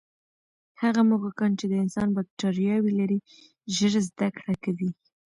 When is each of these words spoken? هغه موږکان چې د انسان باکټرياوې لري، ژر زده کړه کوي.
هغه 0.81 1.01
موږکان 1.09 1.51
چې 1.59 1.65
د 1.67 1.73
انسان 1.83 2.07
باکټرياوې 2.15 2.91
لري، 2.99 3.19
ژر 3.75 3.93
زده 4.07 4.27
کړه 4.37 4.53
کوي. 4.63 4.89